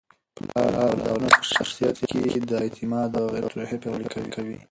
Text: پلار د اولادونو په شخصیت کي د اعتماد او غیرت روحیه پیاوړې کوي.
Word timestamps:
پلار 0.35 0.69
د 0.75 0.77
اولادونو 0.89 1.27
په 1.37 1.45
شخصیت 1.55 1.97
کي 2.09 2.21
د 2.49 2.51
اعتماد 2.65 3.11
او 3.19 3.25
غیرت 3.33 3.51
روحیه 3.55 3.77
پیاوړې 3.81 4.07
کوي. 4.35 4.57